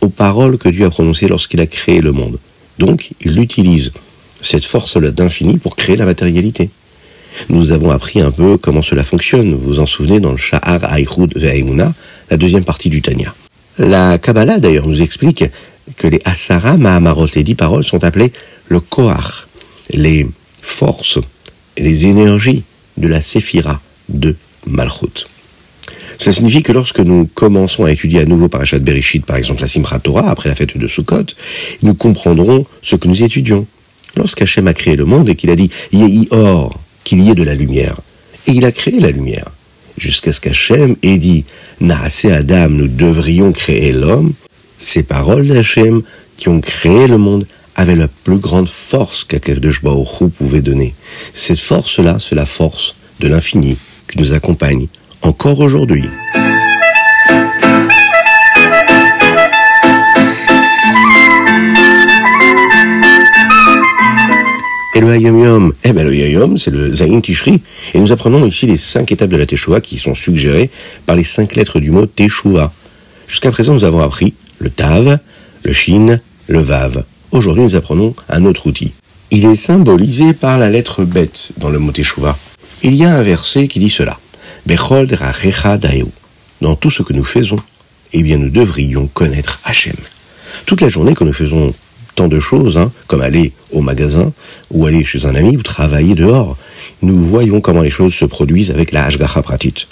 aux 0.00 0.08
paroles 0.08 0.58
que 0.58 0.68
Dieu 0.68 0.84
a 0.86 0.90
prononcées 0.90 1.26
lorsqu'il 1.26 1.60
a 1.60 1.66
créé 1.66 2.00
le 2.00 2.12
monde. 2.12 2.38
Donc, 2.78 3.10
il 3.20 3.40
utilise 3.40 3.90
cette 4.40 4.64
force-là 4.64 5.10
d'infini 5.10 5.58
pour 5.58 5.74
créer 5.74 5.96
la 5.96 6.04
matérialité. 6.04 6.70
Nous 7.48 7.72
avons 7.72 7.90
appris 7.90 8.20
un 8.20 8.30
peu 8.30 8.58
comment 8.58 8.82
cela 8.82 9.04
fonctionne. 9.04 9.54
Vous 9.54 9.74
vous 9.74 9.80
en 9.80 9.86
souvenez 9.86 10.20
dans 10.20 10.32
le 10.32 10.36
Sha'ar 10.36 10.84
Aïchoud 10.84 11.32
Ve'aimuna, 11.36 11.94
la 12.30 12.36
deuxième 12.36 12.64
partie 12.64 12.90
du 12.90 13.02
Tanya. 13.02 13.34
La 13.78 14.18
Kabbalah, 14.18 14.58
d'ailleurs, 14.58 14.86
nous 14.86 15.02
explique 15.02 15.44
que 15.96 16.06
les 16.06 16.20
Asara 16.24 16.76
Mahamarot, 16.76 17.28
les 17.34 17.44
dix 17.44 17.54
paroles, 17.54 17.84
sont 17.84 18.04
appelées 18.04 18.32
le 18.68 18.80
Koach, 18.80 19.46
les 19.90 20.28
forces, 20.60 21.18
les 21.78 22.06
énergies 22.06 22.62
de 22.96 23.08
la 23.08 23.20
Séphira 23.20 23.80
de 24.08 24.36
Malchut. 24.66 25.26
Cela 26.18 26.32
signifie 26.32 26.62
que 26.62 26.72
lorsque 26.72 27.00
nous 27.00 27.28
commençons 27.34 27.84
à 27.84 27.90
étudier 27.90 28.20
à 28.20 28.24
nouveau 28.24 28.48
Parashat 28.48 28.78
Bereshit, 28.78 29.24
par 29.24 29.36
exemple 29.36 29.60
la 29.60 29.66
Simchat 29.66 29.98
Torah, 29.98 30.30
après 30.30 30.48
la 30.48 30.54
fête 30.54 30.76
de 30.76 30.86
Sukkot, 30.86 31.26
nous 31.82 31.94
comprendrons 31.94 32.66
ce 32.82 32.96
que 32.96 33.08
nous 33.08 33.24
étudions. 33.24 33.66
Lorsqu'Hachem 34.16 34.68
a 34.68 34.74
créé 34.74 34.94
le 34.94 35.04
monde 35.04 35.28
et 35.28 35.34
qu'il 35.34 35.50
a 35.50 35.56
dit 35.56 35.70
Yehi 35.92 36.28
Or, 36.30 36.78
qu'il 37.02 37.20
y 37.20 37.30
ait 37.30 37.34
de 37.34 37.42
la 37.42 37.54
lumière, 37.54 37.96
et 38.46 38.52
il 38.52 38.64
a 38.64 38.72
créé 38.72 39.00
la 39.00 39.10
lumière, 39.10 39.46
jusqu'à 40.02 40.32
ce 40.32 40.40
qu'Hachem 40.40 40.96
ait 41.02 41.18
dit 41.18 41.44
Naase 41.80 42.24
Adam, 42.24 42.68
nous 42.68 42.88
devrions 42.88 43.52
créer 43.52 43.92
l'homme, 43.92 44.32
ces 44.76 45.04
paroles 45.04 45.46
d'Hachem 45.46 46.02
qui 46.36 46.48
ont 46.48 46.60
créé 46.60 47.06
le 47.06 47.18
monde 47.18 47.46
avaient 47.76 47.94
la 47.94 48.08
plus 48.08 48.38
grande 48.38 48.68
force 48.68 49.24
qu'Akadosh 49.24 49.80
pouvait 50.36 50.60
donner. 50.60 50.94
Cette 51.32 51.60
force-là, 51.60 52.16
c'est 52.18 52.34
la 52.34 52.46
force 52.46 52.96
de 53.20 53.28
l'infini 53.28 53.76
qui 54.08 54.18
nous 54.18 54.34
accompagne 54.34 54.88
encore 55.22 55.60
aujourd'hui. 55.60 56.04
Le 65.02 65.10
Hayom 65.10 65.42
Yom, 65.42 65.72
eh 65.82 65.92
ben 65.92 66.06
le 66.06 66.56
c'est 66.56 66.70
le 66.70 66.92
Zayin 66.92 67.20
Tishri. 67.20 67.60
Et 67.92 67.98
nous 67.98 68.12
apprenons 68.12 68.46
ici 68.46 68.66
les 68.66 68.76
cinq 68.76 69.10
étapes 69.10 69.30
de 69.30 69.36
la 69.36 69.46
Teshuvah 69.46 69.80
qui 69.80 69.98
sont 69.98 70.14
suggérées 70.14 70.70
par 71.06 71.16
les 71.16 71.24
cinq 71.24 71.56
lettres 71.56 71.80
du 71.80 71.90
mot 71.90 72.06
Teshuvah. 72.06 72.72
Jusqu'à 73.26 73.50
présent, 73.50 73.72
nous 73.72 73.82
avons 73.82 74.00
appris 74.00 74.34
le 74.60 74.70
Tav, 74.70 75.18
le 75.64 75.72
Shin, 75.72 76.20
le 76.46 76.60
Vav. 76.60 77.02
Aujourd'hui, 77.32 77.64
nous 77.64 77.74
apprenons 77.74 78.14
un 78.28 78.44
autre 78.44 78.68
outil. 78.68 78.92
Il 79.32 79.44
est 79.44 79.56
symbolisé 79.56 80.34
par 80.34 80.56
la 80.56 80.70
lettre 80.70 81.04
Bet 81.04 81.32
dans 81.56 81.70
le 81.70 81.80
mot 81.80 81.90
Teshuvah. 81.90 82.38
Il 82.84 82.94
y 82.94 83.04
a 83.04 83.12
un 83.12 83.22
verset 83.22 83.66
qui 83.66 83.80
dit 83.80 83.90
cela. 83.90 84.20
Bechol 84.66 85.08
Dans 86.60 86.76
tout 86.76 86.90
ce 86.92 87.02
que 87.02 87.12
nous 87.12 87.24
faisons, 87.24 87.58
eh 88.12 88.22
bien, 88.22 88.36
nous 88.36 88.50
devrions 88.50 89.08
connaître 89.08 89.58
Hachem. 89.64 89.96
Toute 90.64 90.80
la 90.80 90.88
journée 90.88 91.14
que 91.14 91.24
nous 91.24 91.32
faisons 91.32 91.74
tant 92.14 92.28
de 92.28 92.40
choses, 92.40 92.76
hein, 92.76 92.92
comme 93.06 93.22
aller 93.22 93.52
au 93.72 93.80
magasin, 93.80 94.32
ou 94.70 94.86
aller 94.86 95.04
chez 95.04 95.26
un 95.26 95.34
ami, 95.34 95.56
ou 95.56 95.62
travailler 95.62 96.14
dehors, 96.14 96.56
nous 97.02 97.18
voyons 97.18 97.60
comment 97.60 97.82
les 97.82 97.90
choses 97.90 98.14
se 98.14 98.24
produisent 98.24 98.70
avec 98.70 98.92
la 98.92 99.04
Hashgacha 99.04 99.42
Pratit. 99.42 99.86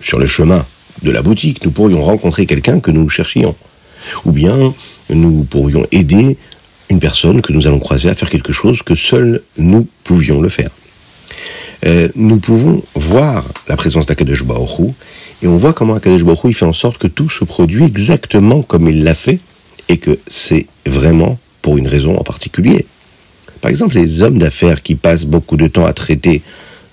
Sur 0.00 0.18
le 0.18 0.26
chemin 0.26 0.64
de 1.02 1.10
la 1.10 1.22
boutique, 1.22 1.64
nous 1.64 1.70
pourrions 1.70 2.02
rencontrer 2.02 2.46
quelqu'un 2.46 2.80
que 2.80 2.90
nous 2.90 3.08
cherchions. 3.08 3.54
Ou 4.24 4.32
bien, 4.32 4.74
nous 5.10 5.44
pourrions 5.44 5.86
aider 5.92 6.36
une 6.88 6.98
personne 6.98 7.42
que 7.42 7.52
nous 7.52 7.66
allons 7.66 7.78
croiser 7.78 8.08
à 8.08 8.14
faire 8.14 8.30
quelque 8.30 8.52
chose 8.52 8.82
que 8.82 8.94
seuls 8.94 9.42
nous 9.58 9.86
pouvions 10.04 10.40
le 10.40 10.48
faire. 10.48 10.70
Euh, 11.86 12.08
nous 12.14 12.38
pouvons 12.38 12.82
voir 12.94 13.46
la 13.68 13.76
présence 13.76 14.06
d'Akadosh 14.06 14.44
Baruch 14.44 14.92
et 15.42 15.46
on 15.46 15.56
voit 15.56 15.72
comment 15.72 15.94
Akadosh 15.94 16.24
Baruch 16.24 16.40
il 16.44 16.54
fait 16.54 16.66
en 16.66 16.74
sorte 16.74 16.98
que 16.98 17.06
tout 17.06 17.30
se 17.30 17.44
produit 17.44 17.84
exactement 17.84 18.60
comme 18.60 18.88
il 18.88 19.02
l'a 19.02 19.14
fait 19.14 19.38
et 19.88 19.96
que 19.96 20.18
c'est 20.26 20.66
vraiment 20.84 21.38
pour 21.62 21.78
une 21.78 21.88
raison 21.88 22.16
en 22.16 22.24
particulier. 22.24 22.86
Par 23.60 23.70
exemple, 23.70 23.96
les 23.96 24.22
hommes 24.22 24.38
d'affaires 24.38 24.82
qui 24.82 24.94
passent 24.94 25.24
beaucoup 25.24 25.56
de 25.56 25.68
temps 25.68 25.84
à 25.84 25.92
traiter 25.92 26.42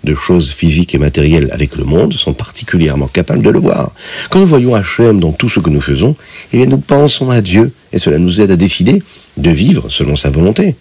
de 0.04 0.16
choses 0.16 0.52
physiques 0.52 0.94
et 0.96 0.98
matérielles 0.98 1.50
avec 1.52 1.76
le 1.76 1.84
monde 1.84 2.14
sont 2.14 2.34
particulièrement 2.34 3.08
capables 3.08 3.42
de 3.42 3.50
le 3.50 3.60
voir. 3.60 3.94
Quand 4.30 4.40
nous 4.40 4.46
voyons 4.46 4.76
Hachem 4.76 5.20
dans 5.20 5.32
tout 5.32 5.50
ce 5.50 5.60
que 5.60 5.70
nous 5.70 5.82
faisons, 5.82 6.16
eh 6.54 6.58
bien 6.58 6.66
nous 6.68 6.78
pensons 6.78 7.30
à 7.30 7.42
Dieu 7.42 7.72
et 7.94 8.00
cela 8.00 8.18
nous 8.18 8.40
aide 8.42 8.52
à 8.52 8.56
décider 8.56 9.02
de 9.38 9.50
vivre 9.50 9.90
selon 9.90 10.16
sa 10.16 10.30
volonté. 10.30 10.76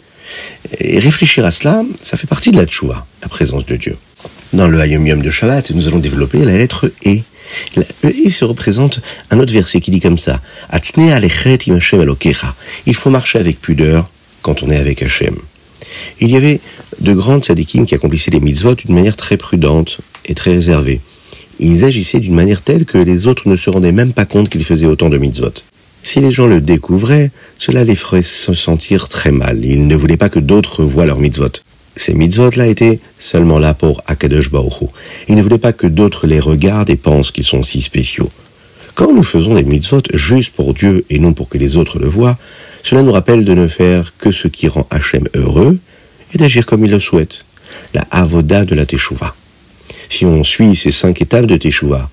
Et 0.78 0.98
réfléchir 0.98 1.44
à 1.44 1.50
cela, 1.50 1.84
ça 2.02 2.16
fait 2.16 2.26
partie 2.26 2.50
de 2.50 2.56
la 2.56 2.66
tchoua, 2.66 3.06
la 3.22 3.28
présence 3.28 3.64
de 3.64 3.76
Dieu. 3.76 3.96
Dans 4.52 4.68
le 4.68 4.78
Hayom 4.80 5.06
Yom 5.06 5.22
de 5.22 5.30
Shabbat, 5.30 5.70
nous 5.70 5.88
allons 5.88 5.98
développer 5.98 6.38
la 6.38 6.56
lettre 6.56 6.90
E. 7.06 7.20
E 8.04 8.30
se 8.30 8.44
représente 8.44 9.00
un 9.30 9.38
autre 9.38 9.52
verset 9.52 9.80
qui 9.80 9.90
dit 9.90 10.00
comme 10.00 10.18
ça 10.18 10.40
Il 12.86 12.94
faut 12.94 13.10
marcher 13.10 13.38
avec 13.38 13.60
pudeur 13.60 14.04
quand 14.42 14.62
on 14.62 14.70
est 14.70 14.76
avec 14.76 15.02
Hachem. 15.02 15.36
Il 16.20 16.30
y 16.30 16.36
avait 16.36 16.60
de 17.00 17.12
grandes 17.12 17.44
sadikim 17.44 17.84
qui 17.84 17.94
accomplissaient 17.94 18.30
les 18.30 18.40
mitzvot 18.40 18.74
d'une 18.74 18.94
manière 18.94 19.16
très 19.16 19.36
prudente 19.36 19.98
et 20.24 20.34
très 20.34 20.52
réservée. 20.52 21.00
Ils 21.58 21.84
agissaient 21.84 22.20
d'une 22.20 22.34
manière 22.34 22.62
telle 22.62 22.84
que 22.84 22.98
les 22.98 23.26
autres 23.26 23.48
ne 23.48 23.56
se 23.56 23.70
rendaient 23.70 23.92
même 23.92 24.12
pas 24.12 24.26
compte 24.26 24.48
qu'ils 24.48 24.64
faisaient 24.64 24.86
autant 24.86 25.08
de 25.08 25.18
mitzvot. 25.18 25.52
Si 26.02 26.20
les 26.20 26.30
gens 26.30 26.46
le 26.46 26.60
découvraient, 26.60 27.30
cela 27.58 27.82
les 27.82 27.96
ferait 27.96 28.22
se 28.22 28.54
sentir 28.54 29.08
très 29.08 29.32
mal. 29.32 29.64
Ils 29.64 29.86
ne 29.86 29.96
voulaient 29.96 30.16
pas 30.16 30.28
que 30.28 30.38
d'autres 30.38 30.84
voient 30.84 31.06
leurs 31.06 31.18
mitzvot. 31.18 31.50
Ces 31.96 32.12
mitzvot-là 32.12 32.66
étaient 32.66 33.00
seulement 33.18 33.58
là 33.58 33.72
pour 33.72 34.02
Akadosh 34.06 34.50
Baruch 34.50 34.90
Ils 35.28 35.34
ne 35.34 35.42
voulaient 35.42 35.58
pas 35.58 35.72
que 35.72 35.86
d'autres 35.86 36.26
les 36.26 36.40
regardent 36.40 36.90
et 36.90 36.96
pensent 36.96 37.30
qu'ils 37.30 37.44
sont 37.44 37.62
si 37.62 37.80
spéciaux. 37.80 38.28
Quand 38.94 39.12
nous 39.12 39.22
faisons 39.22 39.54
des 39.54 39.64
mitzvot 39.64 40.02
juste 40.12 40.54
pour 40.54 40.74
Dieu 40.74 41.04
et 41.08 41.18
non 41.18 41.32
pour 41.32 41.48
que 41.48 41.58
les 41.58 41.76
autres 41.76 41.98
le 41.98 42.08
voient, 42.08 42.38
cela 42.82 43.02
nous 43.02 43.12
rappelle 43.12 43.44
de 43.44 43.54
ne 43.54 43.66
faire 43.66 44.14
que 44.18 44.30
ce 44.30 44.46
qui 44.46 44.68
rend 44.68 44.86
Hachem 44.90 45.26
heureux 45.34 45.78
et 46.34 46.38
d'agir 46.38 46.66
comme 46.66 46.84
il 46.84 46.90
le 46.90 47.00
souhaite. 47.00 47.44
La 47.94 48.04
avoda 48.10 48.64
de 48.64 48.74
la 48.74 48.86
Teshuvah. 48.86 49.34
Si 50.08 50.24
on 50.24 50.44
suit 50.44 50.76
ces 50.76 50.90
cinq 50.90 51.20
étapes 51.22 51.46
de 51.46 51.56
Teshuvah, 51.56 52.10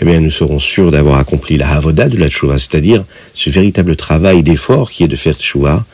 eh 0.00 0.04
bien, 0.04 0.20
nous 0.20 0.30
serons 0.30 0.58
sûrs 0.58 0.90
d'avoir 0.90 1.18
accompli 1.18 1.56
la 1.56 1.70
avoda 1.70 2.08
de 2.08 2.16
la 2.16 2.26
Teshuvah, 2.26 2.58
c'est-à-dire 2.58 3.04
ce 3.34 3.50
véritable 3.50 3.96
travail 3.96 4.42
d'effort 4.42 4.90
qui 4.90 5.04
est 5.04 5.08
de 5.08 5.16
faire 5.16 5.36
Teshuvah, 5.36 5.84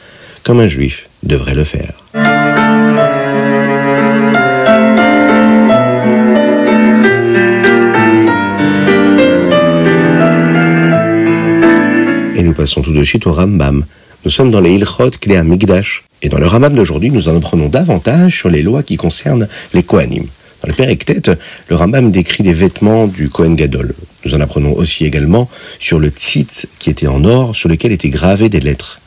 comme 0.43 0.61
un 0.61 0.69
juif 0.69 1.09
devrait 1.23 1.55
le 1.55 1.65
faire. 1.65 2.05
Passons 12.59 12.83
tout 12.83 12.93
de 12.93 13.05
suite 13.05 13.25
au 13.29 13.33
Rambam. 13.33 13.85
Nous 14.25 14.33
sommes 14.33 14.51
dans 14.51 14.61
les 14.61 14.75
Ilchot 14.75 15.11
Klea 15.21 15.45
Migdash. 15.45 16.03
Et 16.23 16.29
dans 16.29 16.39
le 16.39 16.47
Rambam 16.49 16.75
d'aujourd'hui, 16.75 17.09
nous 17.09 17.29
en 17.29 17.37
apprenons 17.37 17.69
davantage 17.69 18.37
sur 18.37 18.51
les 18.51 18.63
lois 18.63 18.83
qui 18.83 18.97
concernent 18.97 19.47
les 19.75 19.85
Kohanim. 19.85 20.25
Dans 20.61 20.67
le 20.69 20.75
Père 20.75 20.93
le 21.69 21.77
Rambam 21.77 22.11
décrit 22.11 22.43
les 22.43 22.53
vêtements 22.53 23.07
du 23.07 23.29
Kohen 23.29 23.55
Gadol. 23.55 23.95
Nous 24.25 24.35
en 24.35 24.41
apprenons 24.41 24.73
aussi 24.73 25.05
également 25.05 25.49
sur 25.79 26.01
le 26.01 26.09
tzitz 26.09 26.67
qui 26.81 26.91
était 26.91 27.07
en 27.07 27.25
or, 27.25 27.55
sur 27.55 27.69
lequel 27.69 27.93
étaient 27.93 28.09
gravées 28.09 28.49
des 28.49 28.59
lettres. 28.59 29.01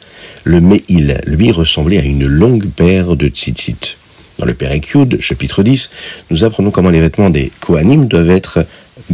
Le 0.45 0.61
Meil, 0.61 1.19
lui, 1.27 1.51
ressemblait 1.51 1.99
à 1.99 2.05
une 2.05 2.25
longue 2.25 2.67
paire 2.67 3.17
de 3.17 3.27
tzitzit. 3.27 3.97
Dans 4.39 4.45
le 4.45 4.53
Père 4.53 4.71
chapitre 5.19 5.61
10, 5.61 5.89
nous 6.29 6.45
apprenons 6.45 6.71
comment 6.71 6.89
les 6.89 7.01
vêtements 7.01 7.29
des 7.29 7.51
Kohanim 7.59 8.07
doivent 8.07 8.29
être 8.29 8.65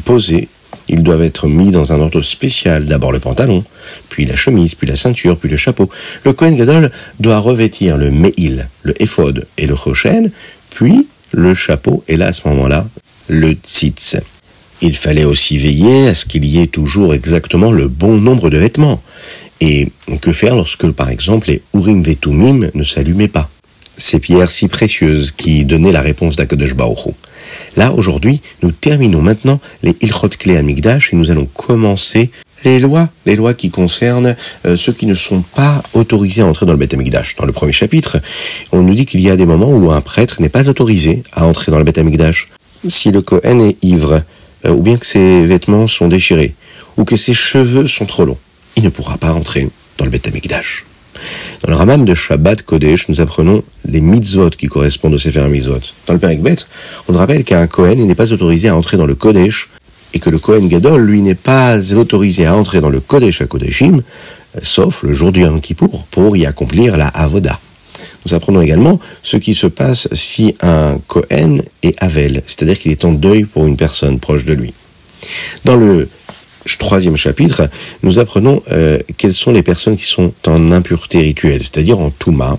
posés. 0.06 0.48
Ils 0.89 1.03
doivent 1.03 1.24
être 1.24 1.48
mis 1.48 1.72
dans 1.72 1.94
un 1.94 2.00
ordre 2.00 2.22
spécial. 2.22 2.86
D'abord 2.86 3.12
le 3.12 3.20
pantalon, 3.20 3.63
puis 4.10 4.25
la 4.25 4.36
chemise, 4.36 4.75
puis 4.75 4.88
la 4.88 4.96
ceinture, 4.96 5.38
puis 5.38 5.50
le 5.50 5.58
chapeau. 5.58 5.89
Le 6.24 6.34
Kohen 6.34 6.56
Gadol 6.56 6.91
doit 7.20 7.39
revêtir 7.39 7.98
le 7.98 8.12
Meil, 8.12 8.70
le 8.84 9.01
Ephod 9.01 9.46
et 9.58 9.67
le 9.67 9.75
Choshen, 9.75 10.32
puis 10.70 11.08
le 11.32 11.53
chapeau 11.53 12.03
et 12.08 12.17
là 12.17 12.27
à 12.27 12.34
ce 12.34 12.48
moment-là 12.48 12.88
le 13.27 13.51
tzitz. 13.53 14.17
Il 14.82 14.96
fallait 14.96 15.25
aussi 15.25 15.58
veiller 15.58 16.08
à 16.08 16.15
ce 16.15 16.25
qu'il 16.25 16.46
y 16.46 16.62
ait 16.62 16.67
toujours 16.67 17.13
exactement 17.13 17.72
le 17.72 17.88
bon 17.88 18.17
nombre 18.17 18.50
de 18.50 18.58
vêtements. 18.58 19.01
Et 19.60 19.89
que 20.22 20.32
faire 20.32 20.56
lorsque, 20.56 20.89
par 20.91 21.10
exemple, 21.10 21.48
les 21.50 21.63
Urim 21.74 22.03
Vetumim 22.03 22.70
ne 22.74 22.84
s'allumaient 22.84 23.27
pas? 23.27 23.50
Ces 23.98 24.20
pierres 24.20 24.51
si 24.51 24.67
précieuses 24.67 25.32
qui 25.32 25.65
donnaient 25.65 25.91
la 25.91 26.01
réponse 26.01 26.36
d'Akadosh 26.36 26.75
Baruch 26.75 27.15
Là, 27.75 27.94
aujourd'hui, 27.94 28.42
nous 28.63 28.72
terminons 28.72 29.22
maintenant 29.22 29.60
les 29.84 29.96
Ilchot 30.01 30.30
Kle 30.30 30.58
Amigdash 30.58 31.13
et 31.13 31.16
nous 31.16 31.32
allons 31.32 31.46
commencer 31.46 32.32
les 32.63 32.80
lois, 32.80 33.10
les 33.25 33.36
lois 33.36 33.54
qui 33.54 33.70
concernent 33.70 34.36
euh, 34.66 34.77
ceux 34.77 34.92
qui 34.92 35.06
ne 35.06 35.16
sont 35.16 35.42
pas 35.42 35.84
autorisés 35.94 36.42
à 36.42 36.48
entrer 36.48 36.66
dans 36.66 36.74
le 36.74 36.80
Beth 36.80 36.94
Amikdash. 36.94 37.36
Dans 37.36 37.46
le 37.46 37.51
premier 37.51 37.72
chapitre, 37.72 38.18
on 38.72 38.82
nous 38.82 38.96
dit 38.96 39.06
qu'il 39.06 39.22
y 39.22 39.30
a 39.30 39.36
des 39.36 39.46
moments 39.46 39.70
où 39.70 39.92
un 39.92 40.01
prêtre 40.01 40.42
n'est 40.42 40.50
pas 40.50 40.68
autorisé 40.68 41.24
à 41.34 41.46
entrer 41.46 41.72
dans 41.72 41.77
le 41.77 41.84
Beth 41.84 41.98
Amikdash. 41.98 42.50
Si 42.88 43.12
le 43.12 43.22
Kohen 43.22 43.62
est 43.62 43.77
ivre, 43.84 44.24
euh, 44.66 44.72
ou 44.72 44.82
bien 44.82 44.98
que 44.98 45.06
ses 45.06 45.46
vêtements 45.46 45.88
sont 45.88 46.08
déchirés, 46.08 46.56
ou 46.98 47.04
que 47.04 47.16
ses 47.16 47.34
cheveux 47.34 47.88
sont 47.88 48.06
trop 48.06 48.25
longs. 48.25 48.39
Il 48.75 48.84
ne 48.84 48.89
pourra 48.89 49.18
pas 49.18 49.32
rentrer 49.32 49.70
dans 49.98 50.06
le 50.06 50.12
Beth 50.12 50.27
Amikdash. 50.27 50.87
Dans 51.64 51.72
le 51.72 51.76
Ramam 51.76 52.06
de 52.06 52.14
Shabbat 52.14 52.62
Kodesh, 52.62 53.10
nous 53.10 53.22
apprenons 53.22 53.64
les 53.88 54.02
mitzvot 54.02 54.50
qui 54.52 54.68
correspondent 54.68 55.14
au 55.14 55.18
Sefer 55.18 55.48
mitzvot. 55.48 55.82
Dans 56.06 56.14
le 56.14 56.20
Perek 56.20 56.42
Bet, 56.42 56.58
on 57.08 57.14
rappelle 57.14 57.44
qu'un 57.44 57.68
Kohen 57.68 58.06
n'est 58.06 58.16
pas 58.16 58.32
autorisé 58.32 58.70
à 58.70 58.76
entrer 58.76 58.98
dans 58.98 59.06
le 59.06 59.16
Kodesh 59.16 59.70
et 60.14 60.20
que 60.20 60.30
le 60.30 60.40
Kohen 60.40 60.68
Gadol, 60.68 61.02
lui, 61.02 61.22
n'est 61.22 61.36
pas 61.36 61.78
autorisé 61.94 62.46
à 62.46 62.56
entrer 62.56 62.82
dans 62.82 62.90
le 62.90 63.00
Kodesh 63.00 63.42
à 63.42 63.46
Kodeshim, 63.46 64.02
sauf 64.62 65.04
le 65.04 65.14
jour 65.14 65.32
du 65.32 65.42
Yom 65.42 65.62
Kippour, 65.62 66.06
pour 66.12 66.38
y 66.38 66.46
accomplir 66.46 66.98
la 66.98 67.08
Avoda. 67.08 67.60
Nous 68.26 68.34
apprenons 68.34 68.62
également 68.62 69.00
ce 69.24 69.38
qui 69.38 69.56
se 69.56 69.68
passe 69.68 70.08
si 70.14 70.56
un 70.62 71.00
Kohen 71.08 71.64
est 71.84 72.02
Avel, 72.02 72.42
c'est-à-dire 72.46 72.80
qu'il 72.80 72.92
est 72.92 73.06
en 73.06 73.12
deuil 73.12 73.46
pour 73.46 73.66
une 73.66 73.78
personne 73.78 74.20
proche 74.20 74.46
de 74.46 74.54
lui. 74.54 74.74
Dans 75.66 75.76
le 75.76 76.10
troisième 76.76 77.16
chapitre, 77.16 77.70
nous 78.04 78.20
apprenons 78.20 78.62
euh, 78.72 79.00
quelles 79.18 79.34
sont 79.34 79.52
les 79.52 79.64
personnes 79.64 79.96
qui 79.96 80.06
sont 80.06 80.34
en 80.46 80.72
impureté 80.72 81.20
rituelle, 81.22 81.62
c'est-à-dire 81.62 82.00
en 82.00 82.10
Touma, 82.10 82.58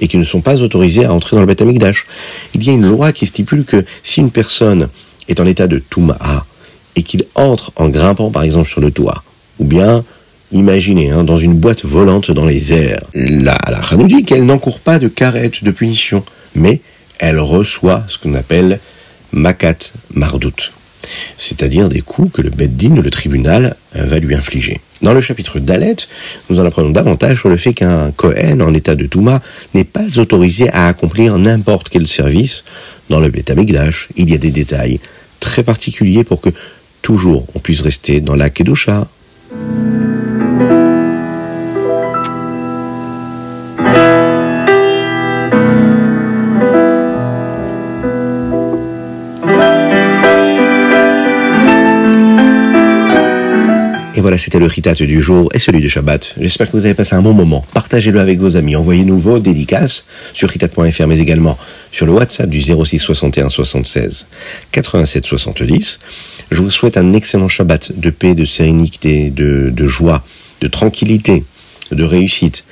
et 0.00 0.08
qui 0.08 0.16
ne 0.16 0.24
sont 0.24 0.40
pas 0.40 0.62
autorisées 0.62 1.04
à 1.04 1.12
entrer 1.12 1.36
dans 1.36 1.42
le 1.42 1.46
Beth 1.46 1.60
Amikdash. 1.60 2.06
Il 2.54 2.64
y 2.64 2.70
a 2.70 2.72
une 2.72 2.88
loi 2.88 3.12
qui 3.12 3.26
stipule 3.26 3.64
que 3.64 3.84
si 4.02 4.20
une 4.20 4.30
personne 4.30 4.88
est 5.28 5.40
en 5.40 5.46
état 5.46 5.66
de 5.66 5.78
Touma 5.78 6.18
et 6.96 7.02
qu'il 7.02 7.24
entre 7.34 7.72
en 7.76 7.88
grimpant 7.88 8.30
par 8.30 8.42
exemple 8.42 8.68
sur 8.68 8.80
le 8.80 8.90
toit, 8.90 9.22
ou 9.58 9.64
bien 9.64 10.04
Imaginez, 10.52 11.10
hein, 11.10 11.22
dans 11.22 11.36
une 11.36 11.54
boîte 11.54 11.84
volante 11.84 12.32
dans 12.32 12.44
les 12.44 12.72
airs. 12.72 13.04
La 13.14 13.52
halakha 13.52 13.96
nous 13.96 14.08
dit 14.08 14.24
qu'elle 14.24 14.44
n'encourt 14.44 14.80
pas 14.80 14.98
de 14.98 15.06
carette 15.06 15.62
de 15.62 15.70
punition, 15.70 16.24
mais 16.56 16.80
elle 17.20 17.38
reçoit 17.38 18.02
ce 18.08 18.18
qu'on 18.18 18.34
appelle 18.34 18.80
makat 19.32 19.92
mardout, 20.12 20.72
c'est-à-dire 21.36 21.88
des 21.88 22.00
coups 22.00 22.32
que 22.32 22.42
le 22.42 22.50
beddin, 22.50 23.00
le 23.00 23.10
tribunal, 23.10 23.76
va 23.94 24.18
lui 24.18 24.34
infliger. 24.34 24.80
Dans 25.02 25.14
le 25.14 25.20
chapitre 25.20 25.58
d'Alet, 25.58 25.96
nous 26.48 26.60
en 26.60 26.64
apprenons 26.66 26.90
davantage 26.90 27.38
sur 27.38 27.48
le 27.48 27.56
fait 27.56 27.72
qu'un 27.72 28.10
Kohen 28.12 28.60
en 28.60 28.74
état 28.74 28.94
de 28.94 29.06
Touma 29.06 29.40
n'est 29.74 29.84
pas 29.84 30.18
autorisé 30.18 30.70
à 30.70 30.88
accomplir 30.88 31.38
n'importe 31.38 31.88
quel 31.88 32.06
service 32.06 32.64
dans 33.08 33.20
le 33.20 33.30
Beth 33.30 33.50
Amikdash. 33.50 34.08
Il 34.16 34.30
y 34.30 34.34
a 34.34 34.38
des 34.38 34.50
détails 34.50 35.00
très 35.40 35.62
particuliers 35.62 36.24
pour 36.24 36.40
que 36.40 36.50
toujours 37.02 37.46
on 37.54 37.60
puisse 37.60 37.80
rester 37.80 38.20
dans 38.20 38.36
la 38.36 38.50
Kedusha. 38.50 39.08
Et 54.16 54.20
voilà, 54.20 54.38
c'était 54.38 54.58
le 54.58 54.66
Ritat 54.66 54.94
du 54.94 55.22
jour 55.22 55.48
et 55.54 55.60
celui 55.60 55.80
du 55.80 55.88
Shabbat. 55.88 56.34
J'espère 56.40 56.68
que 56.68 56.76
vous 56.76 56.84
avez 56.84 56.94
passé 56.94 57.14
un 57.14 57.22
bon 57.22 57.32
moment. 57.32 57.64
Partagez-le 57.72 58.18
avec 58.18 58.40
vos 58.40 58.56
amis. 58.56 58.74
Envoyez-nous 58.74 59.16
vos 59.16 59.38
dédicaces 59.38 60.04
sur 60.34 60.48
ritat.fr, 60.48 61.06
mais 61.06 61.20
également 61.20 61.56
sur 61.92 62.06
le 62.06 62.12
WhatsApp 62.12 62.50
du 62.50 62.60
06 62.60 62.98
61 62.98 63.48
76 63.48 64.26
87 64.72 65.24
70. 65.24 66.00
Je 66.50 66.60
vous 66.60 66.70
souhaite 66.70 66.96
un 66.96 67.12
excellent 67.12 67.46
Shabbat 67.46 67.92
de 68.00 68.10
paix, 68.10 68.34
de 68.34 68.44
sérénité, 68.44 69.30
de, 69.30 69.86
joie, 69.86 70.24
de 70.60 70.66
tranquillité, 70.66 71.44
de 71.92 72.02
réussite. 72.02 72.64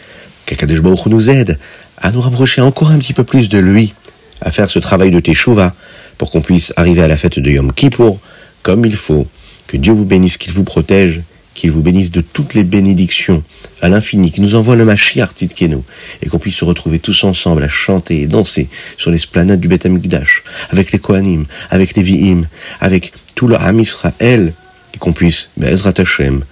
Baruch 0.83 1.07
nous 1.07 1.31
aide 1.31 1.57
à 1.99 2.11
nous 2.11 2.21
rapprocher 2.21 2.63
encore 2.63 2.91
un 2.91 2.99
petit 2.99 3.13
peu 3.13 3.23
plus 3.23 3.49
de 3.49 3.59
lui, 3.59 3.95
à 4.41 4.51
faire 4.51 4.69
ce 4.69 4.81
travail 4.81 5.13
de 5.13 5.21
Teshuvah 5.21 5.73
pour 6.17 6.33
qu'on 6.33 6.41
puisse 6.41 6.73
arriver 6.77 7.03
à 7.03 7.09
la 7.09 7.17
fête 7.17 7.39
de 7.39 7.51
Yom 7.51 7.73
Kippour 7.73 8.19
comme 8.63 8.85
il 8.85 8.97
faut. 8.97 9.29
Que 9.69 9.77
Dieu 9.77 9.93
vous 9.93 10.05
bénisse, 10.05 10.37
qu'il 10.37 10.53
vous 10.53 10.65
protège 10.65 11.23
qu'il 11.59 11.73
vous 11.73 11.83
bénisse 11.83 12.13
de 12.13 12.21
toutes 12.21 12.55
les 12.55 12.63
bénédictions 12.63 13.43
à 13.83 13.89
l'infini, 13.89 14.31
qui 14.31 14.41
nous 14.41 14.55
envoie 14.55 14.77
le 14.77 14.85
Mashiach 14.85 15.31
Tzidkenu, 15.35 15.79
et 16.23 16.29
qu'on 16.29 16.39
puisse 16.39 16.55
se 16.55 16.65
retrouver 16.65 17.01
tous 17.01 17.25
ensemble 17.25 17.65
à 17.65 17.69
chanter 17.69 18.23
et 18.23 18.27
danser 18.27 18.69
sur 18.97 19.11
l'esplanade 19.11 19.59
du 19.59 19.67
Beth 19.67 19.85
Amikdash, 19.85 20.45
avec 20.71 20.93
les 20.93 21.01
Kohanim, 21.01 21.45
avec 21.71 21.97
les 21.97 22.03
Vi'im, 22.03 22.43
avec 22.81 23.13
tout 23.35 23.49
le 23.49 23.57
Ham 23.57 23.81
Israël, 23.81 24.53
et 24.95 24.99
qu'on 24.99 25.13
puisse, 25.13 25.51
Be'ezrat 25.57 25.95
Hashem, 25.99 26.45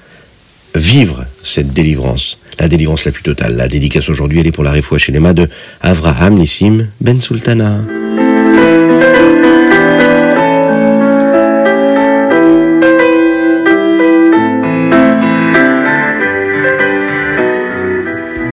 vivre 0.74 1.24
cette 1.42 1.72
délivrance, 1.72 2.38
la 2.58 2.68
délivrance 2.68 3.04
la 3.04 3.12
plus 3.12 3.22
totale. 3.22 3.56
La 3.56 3.68
dédicace 3.68 4.08
aujourd'hui, 4.08 4.40
elle 4.40 4.48
est 4.48 4.52
pour 4.52 4.64
la 4.64 4.74
chez 4.98 5.12
de 5.12 5.48
Avraham 5.82 6.34
Nissim 6.34 6.88
Ben 7.00 7.20
Sultana. 7.20 7.80